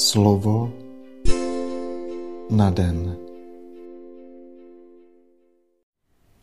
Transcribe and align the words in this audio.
Slovo 0.00 0.72
na 2.50 2.70
den. 2.70 3.16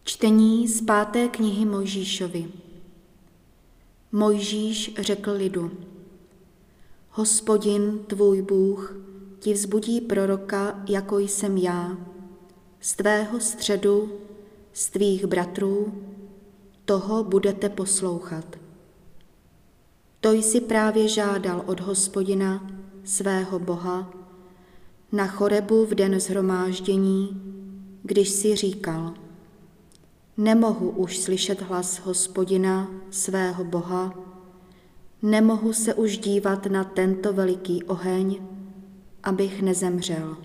Čtení 0.03 0.67
z 0.67 0.81
páté 0.81 1.27
knihy 1.27 1.65
Mojžíšovi. 1.65 2.51
Mojžíš 4.11 4.95
řekl 4.99 5.31
lidu, 5.31 5.71
Hospodin, 7.09 7.99
tvůj 8.07 8.41
Bůh, 8.41 8.95
ti 9.39 9.53
vzbudí 9.53 10.01
proroka, 10.01 10.83
jako 10.89 11.19
jsem 11.19 11.57
já, 11.57 11.97
z 12.79 12.95
tvého 12.95 13.39
středu, 13.39 14.11
z 14.73 14.89
tvých 14.89 15.25
bratrů, 15.25 15.93
toho 16.85 17.23
budete 17.23 17.69
poslouchat. 17.69 18.55
To 20.19 20.31
jsi 20.31 20.61
právě 20.61 21.07
žádal 21.07 21.63
od 21.65 21.79
hospodina, 21.79 22.76
svého 23.07 23.59
Boha, 23.59 24.11
na 25.11 25.27
chorebu 25.27 25.85
v 25.85 25.95
den 25.95 26.19
zhromáždění, 26.19 27.41
když 28.03 28.29
si 28.29 28.55
říkal, 28.55 29.13
nemohu 30.37 30.89
už 30.89 31.17
slyšet 31.17 31.61
hlas 31.61 31.99
hospodina, 31.99 32.91
svého 33.11 33.63
Boha, 33.63 34.13
nemohu 35.21 35.73
se 35.73 35.93
už 35.93 36.17
dívat 36.17 36.65
na 36.65 36.83
tento 36.83 37.33
veliký 37.33 37.83
oheň, 37.83 38.41
abych 39.23 39.61
nezemřel. 39.61 40.37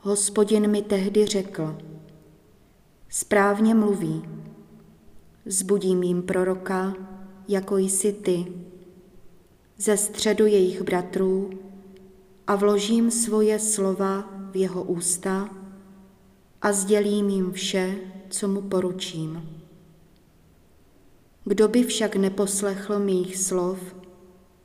Hospodin 0.00 0.70
mi 0.70 0.82
tehdy 0.82 1.26
řekl, 1.26 1.78
správně 3.08 3.74
mluví, 3.74 4.22
zbudím 5.46 6.02
jim 6.02 6.22
proroka, 6.22 6.94
jako 7.48 7.78
jsi 7.78 8.12
ty, 8.12 8.46
ze 9.82 9.96
středu 9.96 10.46
jejich 10.46 10.82
bratrů 10.82 11.50
a 12.46 12.56
vložím 12.56 13.10
svoje 13.10 13.58
slova 13.58 14.30
v 14.50 14.56
jeho 14.56 14.82
ústa 14.82 15.50
a 16.62 16.72
sdělím 16.72 17.28
jim 17.28 17.52
vše, 17.52 17.94
co 18.30 18.48
mu 18.48 18.62
poručím. 18.62 19.48
Kdo 21.44 21.68
by 21.68 21.82
však 21.82 22.16
neposlechl 22.16 22.98
mých 22.98 23.36
slov, 23.36 23.78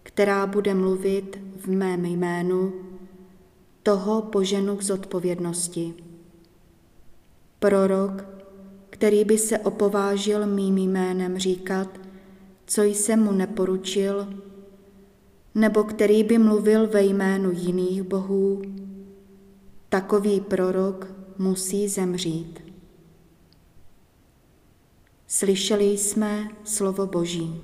která 0.04 0.48
bude 0.48 0.74
mluvit 0.74 1.40
v 1.58 1.68
mém 1.68 2.06
jménu, 2.06 2.74
toho 3.84 4.22
poženu 4.22 4.76
k 4.76 4.84
zodpovědnosti. 4.84 5.94
Prorok, 7.60 8.26
který 8.90 9.26
by 9.26 9.38
se 9.38 9.60
opovážil 9.60 10.48
mým 10.48 10.78
jménem 10.78 11.38
říkat, 11.38 12.00
co 12.66 12.84
jsem 12.84 13.24
mu 13.24 13.32
neporučil, 13.32 14.28
nebo 15.58 15.84
který 15.84 16.24
by 16.24 16.38
mluvil 16.38 16.88
ve 16.88 17.04
jménu 17.04 17.52
jiných 17.52 18.04
bohů, 18.04 18.62
takový 19.90 20.42
prorok 20.42 21.14
musí 21.38 21.90
zemřít. 21.90 22.60
Slyšeli 25.28 25.86
jsme 25.86 26.50
slovo 26.64 27.08
Boží. 27.08 27.62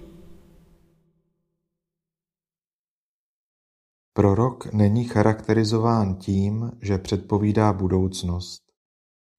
Prorok 4.14 4.74
není 4.74 5.04
charakterizován 5.04 6.16
tím, 6.16 6.72
že 6.82 6.98
předpovídá 6.98 7.74
budoucnost, 7.74 8.64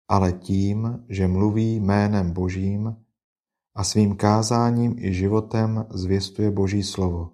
ale 0.08 0.32
tím, 0.32 1.04
že 1.08 1.28
mluví 1.28 1.80
jménem 1.80 2.32
Božím 2.32 2.96
a 3.74 3.84
svým 3.84 4.16
kázáním 4.16 4.98
i 4.98 5.14
životem 5.14 5.86
zvěstuje 5.90 6.50
Boží 6.50 6.82
slovo. 6.82 7.30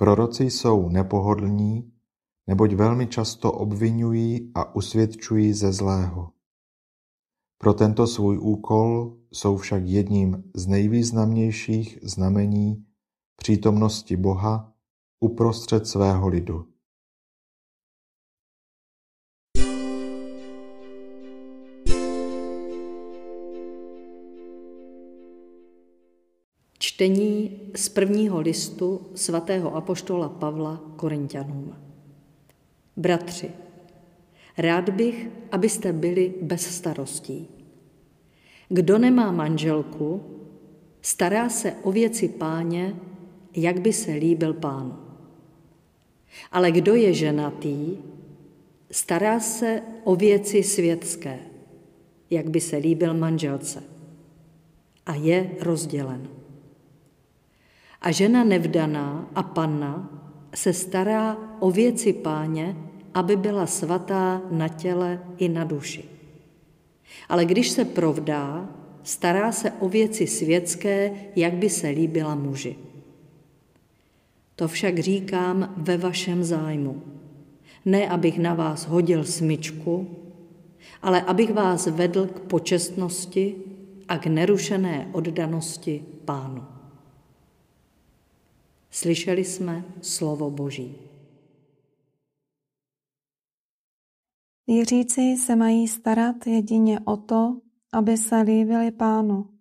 Proroci 0.00 0.44
jsou 0.44 0.88
nepohodlní, 0.88 1.92
neboť 2.46 2.74
velmi 2.74 3.06
často 3.06 3.52
obvinují 3.52 4.52
a 4.54 4.74
usvědčují 4.74 5.52
ze 5.52 5.72
zlého. 5.72 6.30
Pro 7.58 7.74
tento 7.74 8.06
svůj 8.06 8.38
úkol 8.38 9.16
jsou 9.32 9.56
však 9.56 9.82
jedním 9.86 10.50
z 10.54 10.66
nejvýznamnějších 10.66 11.98
znamení 12.02 12.86
přítomnosti 13.36 14.16
Boha 14.16 14.72
uprostřed 15.20 15.86
svého 15.86 16.28
lidu. 16.28 16.66
Čtení 26.88 27.60
z 27.74 27.88
prvního 27.88 28.40
listu 28.40 29.00
svatého 29.14 29.76
apoštola 29.76 30.28
Pavla 30.28 30.80
Korintianům. 30.96 31.74
Bratři, 32.96 33.50
rád 34.58 34.88
bych, 34.88 35.28
abyste 35.52 35.92
byli 35.92 36.34
bez 36.42 36.62
starostí. 36.62 37.48
Kdo 38.68 38.98
nemá 38.98 39.32
manželku, 39.32 40.22
stará 41.02 41.48
se 41.48 41.72
o 41.82 41.92
věci 41.92 42.28
páně, 42.28 42.96
jak 43.56 43.80
by 43.80 43.92
se 43.92 44.12
líbil 44.12 44.54
pánu. 44.54 44.96
Ale 46.52 46.72
kdo 46.72 46.94
je 46.94 47.12
ženatý, 47.12 47.96
stará 48.90 49.40
se 49.40 49.82
o 50.04 50.16
věci 50.16 50.62
světské, 50.62 51.38
jak 52.30 52.50
by 52.50 52.60
se 52.60 52.76
líbil 52.76 53.14
manželce. 53.14 53.82
A 55.06 55.14
je 55.14 55.50
rozdělen. 55.60 56.37
A 58.00 58.10
žena 58.10 58.44
nevdaná 58.44 59.28
a 59.34 59.42
panna 59.42 60.10
se 60.54 60.72
stará 60.72 61.36
o 61.60 61.70
věci 61.70 62.12
páně, 62.12 62.76
aby 63.14 63.36
byla 63.36 63.66
svatá 63.66 64.42
na 64.50 64.68
těle 64.68 65.22
i 65.38 65.48
na 65.48 65.64
duši. 65.64 66.04
Ale 67.28 67.44
když 67.44 67.70
se 67.70 67.84
provdá, 67.84 68.68
stará 69.02 69.52
se 69.52 69.70
o 69.70 69.88
věci 69.88 70.26
světské, 70.26 71.10
jak 71.36 71.54
by 71.54 71.70
se 71.70 71.88
líbila 71.88 72.34
muži. 72.34 72.76
To 74.56 74.68
však 74.68 74.98
říkám 74.98 75.74
ve 75.76 75.96
vašem 75.96 76.44
zájmu. 76.44 77.02
Ne, 77.84 78.08
abych 78.08 78.38
na 78.38 78.54
vás 78.54 78.86
hodil 78.86 79.24
smyčku, 79.24 80.16
ale 81.02 81.22
abych 81.22 81.52
vás 81.52 81.86
vedl 81.86 82.26
k 82.26 82.40
počestnosti 82.40 83.54
a 84.08 84.18
k 84.18 84.26
nerušené 84.26 85.08
oddanosti 85.12 86.04
pánu. 86.24 86.77
Slyšeli 88.98 89.44
jsme 89.44 89.84
slovo 90.02 90.50
Boží. 90.50 90.98
Věřící 94.66 95.36
se 95.36 95.56
mají 95.56 95.88
starat 95.88 96.46
jedině 96.46 97.00
o 97.00 97.16
to, 97.16 97.60
aby 97.92 98.16
se 98.16 98.40
líbili 98.40 98.90
pánu 98.90 99.58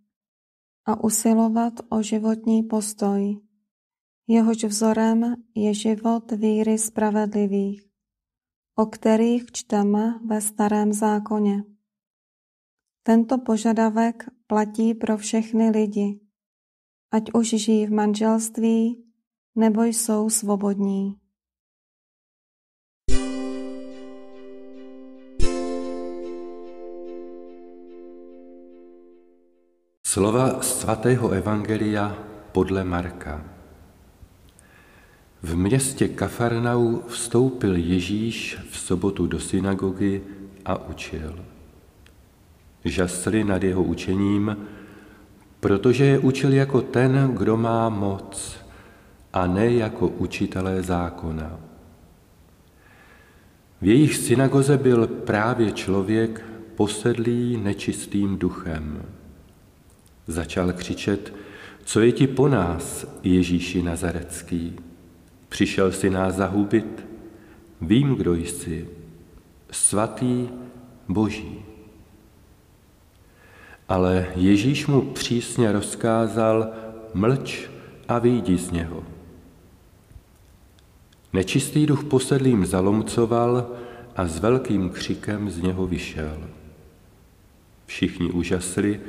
a 0.86 1.04
usilovat 1.04 1.74
o 1.90 2.02
životní 2.02 2.64
postoj. 2.64 3.40
Jehož 4.28 4.64
vzorem 4.64 5.36
je 5.56 5.74
život 5.74 6.32
víry 6.32 6.78
spravedlivých, 6.78 7.90
o 8.76 8.86
kterých 8.86 9.52
čteme 9.52 10.20
ve 10.26 10.42
starém 10.42 10.94
zákoně. 10.94 11.64
Tento 13.04 13.38
požadavek 13.38 14.26
platí 14.48 14.94
pro 14.94 15.18
všechny 15.18 15.70
lidi, 15.70 16.20
ať 17.12 17.24
už 17.34 17.50
žijí 17.50 17.88
v 17.88 17.92
manželství 17.92 19.07
nebo 19.58 19.84
jsou 19.84 20.30
svobodní. 20.30 21.16
Slova 30.08 30.62
svatého 30.62 31.30
Evangelia 31.30 32.18
podle 32.52 32.84
Marka. 32.84 33.46
V 35.44 35.56
městě 35.56 36.08
Kafarnau 36.08 37.00
vstoupil 37.08 37.76
Ježíš 37.76 38.58
v 38.70 38.78
sobotu 38.78 39.28
do 39.28 39.40
synagogy 39.40 40.22
a 40.66 40.88
učil. 40.88 41.46
Žasli 42.86 43.44
nad 43.44 43.64
jeho 43.64 43.84
učením, 43.84 44.58
protože 45.60 46.06
je 46.06 46.20
učil 46.20 46.54
jako 46.54 46.82
ten, 46.82 47.34
kdo 47.38 47.58
má 47.58 47.90
moc, 47.90 48.67
a 49.38 49.48
ne 49.48 49.74
jako 49.74 50.08
učitelé 50.08 50.84
zákona. 50.84 51.60
V 53.82 53.88
jejich 53.88 54.16
synagoze 54.16 54.78
byl 54.78 55.08
právě 55.08 55.72
člověk 55.72 56.46
posedlý 56.76 57.58
nečistým 57.58 58.38
duchem. 58.38 59.06
Začal 60.28 60.74
křičet, 60.74 61.34
co 61.86 62.02
je 62.02 62.12
ti 62.12 62.28
po 62.28 62.48
nás, 62.48 63.06
Ježíši 63.24 63.84
Nazarecký? 63.84 64.76
Přišel 65.50 65.92
si 65.92 66.10
nás 66.10 66.36
zahubit? 66.36 67.06
Vím, 67.82 68.16
kdo 68.16 68.36
jsi, 68.36 68.88
svatý 69.72 70.50
Boží. 71.08 71.66
Ale 73.90 74.28
Ježíš 74.36 74.88
mu 74.88 75.02
přísně 75.02 75.72
rozkázal, 75.72 76.68
mlč 77.14 77.70
a 78.08 78.20
vyjdi 78.20 78.58
z 78.58 78.72
něho. 78.72 79.17
Nečistý 81.38 81.86
duch 81.86 82.04
posedlým 82.04 82.66
zalomcoval 82.66 83.72
a 84.16 84.28
s 84.28 84.40
velkým 84.40 84.90
křikem 84.90 85.50
z 85.50 85.62
něho 85.62 85.88
vyšel. 85.88 86.38
Všichni 87.86 88.32
úžasli 88.32 89.00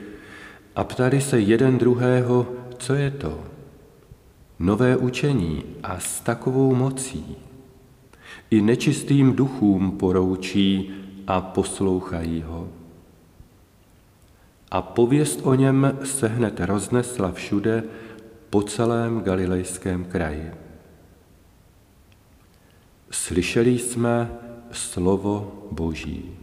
a 0.76 0.84
ptali 0.84 1.20
se 1.20 1.40
jeden 1.40 1.78
druhého, 1.78 2.46
co 2.78 2.94
je 2.94 3.10
to. 3.10 3.44
Nové 4.58 4.96
učení 4.96 5.64
a 5.82 5.98
s 5.98 6.20
takovou 6.20 6.74
mocí. 6.74 7.36
I 8.50 8.60
nečistým 8.60 9.32
duchům 9.32 9.90
poroučí 9.90 10.90
a 11.26 11.40
poslouchají 11.40 12.42
ho. 12.42 12.68
A 14.70 14.82
pověst 14.82 15.40
o 15.42 15.54
něm 15.54 15.98
se 16.04 16.28
hned 16.28 16.60
roznesla 16.60 17.32
všude 17.32 17.84
po 18.50 18.62
celém 18.62 19.20
galilejském 19.20 20.04
kraji. 20.04 20.67
Slyšeli 23.10 23.78
jsme 23.78 24.38
slovo 24.72 25.52
Boží. 25.72 26.38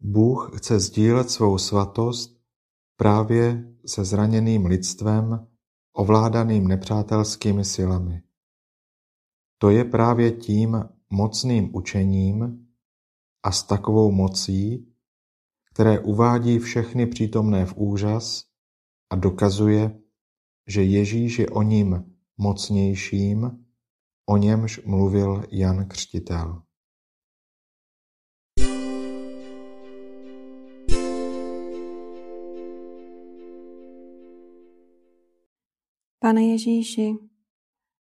Bůh 0.00 0.52
chce 0.56 0.80
sdílet 0.80 1.30
svou 1.30 1.58
svatost 1.58 2.40
právě 2.96 3.74
se 3.86 4.04
zraněným 4.04 4.66
lidstvem, 4.66 5.46
ovládaným 5.92 6.68
nepřátelskými 6.68 7.64
silami. 7.64 8.22
To 9.58 9.70
je 9.70 9.84
právě 9.84 10.30
tím 10.30 10.84
mocným 11.10 11.76
učením 11.76 12.66
a 13.42 13.52
s 13.52 13.62
takovou 13.62 14.12
mocí, 14.12 14.92
které 15.72 16.00
uvádí 16.00 16.58
všechny 16.58 17.06
přítomné 17.06 17.66
v 17.66 17.76
úžas 17.76 18.44
a 19.10 19.16
dokazuje, 19.16 19.98
že 20.66 20.82
Ježíš 20.82 21.38
je 21.38 21.48
o 21.48 21.62
ním 21.62 22.04
mocnějším, 22.36 23.61
o 24.26 24.36
němž 24.36 24.80
mluvil 24.84 25.44
Jan 25.50 25.88
Křtitel. 25.88 26.62
Pane 36.18 36.42
Ježíši, 36.42 37.14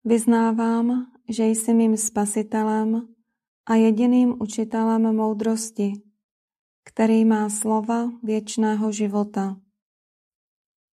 vyznávám, 0.06 1.12
že 1.30 1.46
jsi 1.46 1.74
mým 1.74 1.98
spasitelem 1.98 3.08
a 3.66 3.75
jediným 3.75 4.36
učitelem 4.42 5.16
moudrosti, 5.16 5.94
který 6.86 7.25
má 7.25 7.50
slova 7.50 8.12
věčného 8.24 8.92
života. 8.92 9.62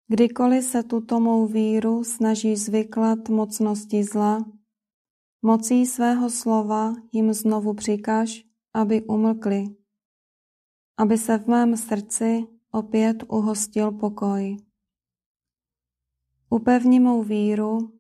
Kdykoliv 0.09 0.65
se 0.65 0.83
tuto 0.83 1.21
mou 1.21 1.47
víru 1.47 2.05
snaží 2.05 2.57
zvyklat 2.57 3.29
mocnosti 3.29 4.05
zla, 4.05 4.45
mocí 5.47 5.87
svého 5.87 6.31
slova 6.31 6.95
jim 7.13 7.33
znovu 7.33 7.75
přikaž, 7.75 8.45
aby 8.75 9.03
umlkli, 9.03 9.65
aby 10.97 11.19
se 11.19 11.39
v 11.39 11.47
mém 11.47 11.77
srdci 11.77 12.47
opět 12.71 13.17
uhostil 13.29 13.93
pokoj. 13.93 14.57
Upevni 16.51 17.01
mou 17.01 17.23
víru, 17.23 17.93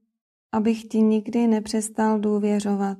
abych 0.52 0.84
ti 0.84 1.02
nikdy 1.02 1.46
nepřestal 1.46 2.20
důvěřovat. 2.20 2.98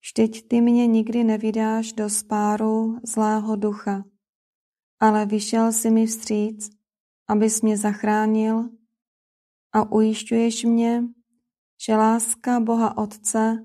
Vždyť 0.00 0.48
ty 0.48 0.60
mě 0.60 0.86
nikdy 0.86 1.24
nevydáš 1.24 1.92
do 1.92 2.10
spáru 2.10 2.98
zlého 3.02 3.56
ducha, 3.56 4.04
ale 5.00 5.26
vyšel 5.26 5.72
si 5.72 5.90
mi 5.90 6.06
vstříc, 6.06 6.70
abys 7.28 7.62
mě 7.62 7.76
zachránil 7.76 8.70
a 9.72 9.92
ujišťuješ 9.92 10.64
mě, 10.64 11.04
že 11.80 11.96
láska 11.96 12.60
Boha 12.60 12.96
Otce 12.96 13.64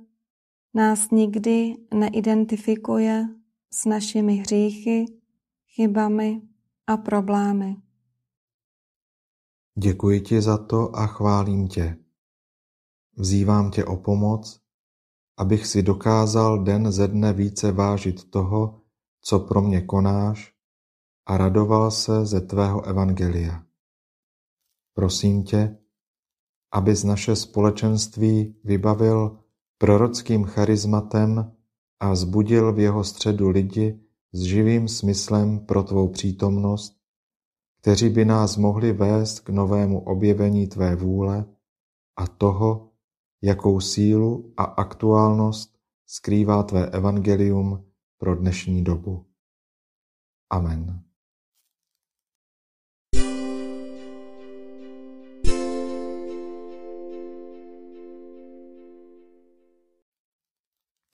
nás 0.74 1.12
nikdy 1.12 1.76
neidentifikuje 1.94 3.28
s 3.74 3.86
našimi 3.86 4.36
hříchy, 4.36 5.06
chybami 5.76 6.42
a 6.88 6.98
problémy. 6.98 7.76
Děkuji 9.78 10.22
ti 10.22 10.42
za 10.42 10.58
to 10.58 10.96
a 10.96 11.08
chválím 11.08 11.68
tě. 11.68 11.98
Vzývám 13.18 13.72
tě 13.72 13.86
o 13.86 13.98
pomoc, 13.98 14.62
abych 15.38 15.68
si 15.68 15.84
dokázal 15.84 16.64
den 16.64 16.92
ze 16.92 17.08
dne 17.08 17.34
více 17.34 17.72
vážit 17.72 18.30
toho, 18.30 18.82
co 19.22 19.40
pro 19.40 19.62
mě 19.62 19.82
konáš 19.82 20.54
a 21.26 21.38
radoval 21.38 21.92
se 21.92 22.26
ze 22.26 22.42
tvého 22.42 22.86
evangelia. 22.86 23.64
Prosím 24.94 25.44
tě, 25.44 25.85
abys 26.76 27.04
naše 27.04 27.36
společenství 27.36 28.56
vybavil 28.64 29.40
prorockým 29.78 30.44
charizmatem 30.44 31.52
a 32.00 32.16
zbudil 32.16 32.74
v 32.74 32.80
jeho 32.80 33.04
středu 33.04 33.50
lidi 33.50 34.00
s 34.32 34.42
živým 34.42 34.88
smyslem 34.88 35.60
pro 35.60 35.84
tvou 35.84 36.08
přítomnost, 36.08 36.98
kteří 37.82 38.10
by 38.10 38.26
nás 38.26 38.58
mohli 38.58 38.94
vést 38.94 39.40
k 39.40 39.50
novému 39.50 40.00
objevení 40.00 40.68
tvé 40.68 40.96
vůle 40.96 41.46
a 42.18 42.28
toho, 42.28 42.92
jakou 43.42 43.80
sílu 43.80 44.54
a 44.58 44.64
aktuálnost 44.64 45.78
skrývá 46.06 46.64
tvé 46.64 46.90
evangelium 46.90 47.86
pro 48.18 48.36
dnešní 48.36 48.84
dobu. 48.84 49.26
Amen. 50.50 51.05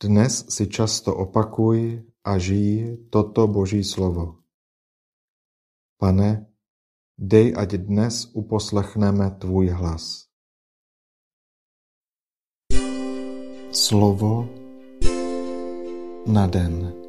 Dnes 0.01 0.49
si 0.49 0.65
často 0.65 1.13
opakuj 1.13 2.01
a 2.25 2.41
žij 2.41 3.05
toto 3.13 3.45
Boží 3.45 3.85
slovo. 3.85 4.41
Pane, 6.01 6.49
dej, 7.21 7.53
ať 7.53 7.85
dnes 7.85 8.25
uposlechneme 8.33 9.37
tvůj 9.37 9.77
hlas. 9.77 10.25
Slovo 13.69 14.49
na 16.25 16.49
den. 16.49 17.00